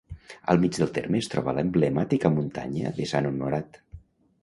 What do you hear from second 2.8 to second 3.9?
de Sant Honorat.